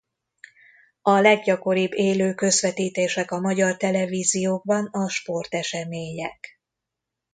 [1.01, 6.59] A leggyakoribb élő közvetítések a magyar televíziókban a sportesemények.